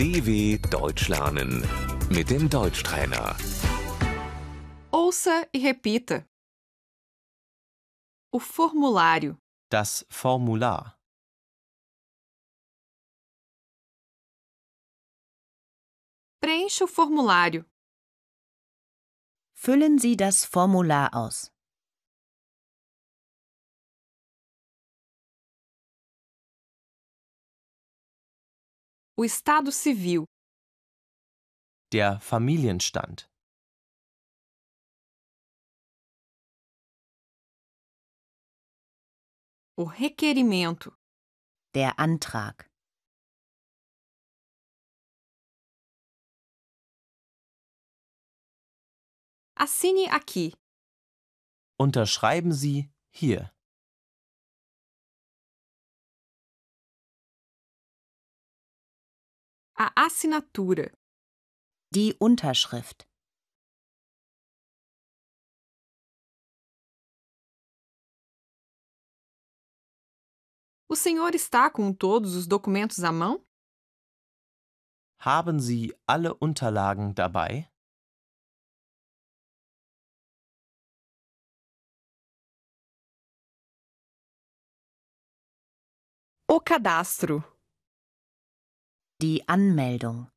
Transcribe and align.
DW 0.00 0.56
Deutsch 0.70 1.08
lernen 1.08 1.60
mit 2.08 2.30
dem 2.30 2.48
Deutschtrainer. 2.48 3.36
Ouça 4.90 5.46
e 5.52 5.58
repita. 5.58 6.26
O 8.32 8.40
formulário, 8.40 9.36
Das 9.70 10.06
Formular. 10.08 10.98
preencha 16.40 16.84
o 16.84 16.88
formulário. 16.88 17.66
Füllen 19.52 19.98
Sie 19.98 20.16
das 20.16 20.46
Formular 20.46 21.10
aus. 21.14 21.52
O 29.20 29.22
estado 29.22 29.70
civil, 29.70 30.24
Der 31.92 32.18
Familienstand. 32.20 33.28
o 39.76 39.84
requerimento, 39.84 40.96
Der 41.74 42.00
Antrag. 42.00 42.66
assine 49.54 50.10
aqui. 50.12 50.54
Unterschreiben 51.78 52.52
Sie 52.52 52.90
hier. 53.12 53.52
A 59.82 59.90
assinatura, 59.96 60.92
Die 61.90 62.14
Unterschrift. 62.20 63.08
o 70.86 70.94
senhor 70.94 71.34
está 71.34 71.70
com 71.70 71.94
todos 71.94 72.34
os 72.34 72.46
documentos 72.46 73.02
à 73.02 73.10
mão? 73.10 73.42
Haben 75.18 75.58
Sie 75.60 75.94
alle 76.06 76.36
Unterlagen 76.42 77.14
dabei? 77.14 77.66
O 86.46 86.60
cadastro, 86.60 87.42
Die 89.22 89.42
Anmeldung. 89.46 90.30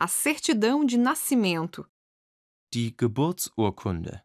a 0.00 0.08
certidão 0.08 0.84
de 0.84 0.96
nascimento, 0.96 1.88
Die 2.72 2.90
Geburtsurkunde. 2.90 4.24